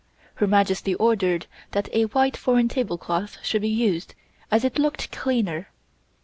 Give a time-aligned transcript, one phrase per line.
[0.33, 4.15] Her Majesty ordered that a white foreign tablecloth should be used,
[4.49, 5.69] as it looked cleaner.